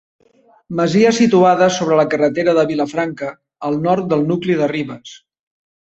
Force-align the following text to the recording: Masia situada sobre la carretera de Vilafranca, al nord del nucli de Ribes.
Masia 0.79 1.11
situada 1.17 1.67
sobre 1.75 1.99
la 2.01 2.07
carretera 2.13 2.57
de 2.61 2.65
Vilafranca, 2.71 3.29
al 3.69 3.81
nord 3.87 4.09
del 4.15 4.29
nucli 4.33 4.57
de 4.63 4.71
Ribes. 4.73 5.15